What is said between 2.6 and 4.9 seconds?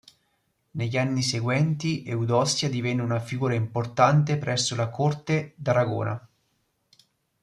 divenne una figura importante presso la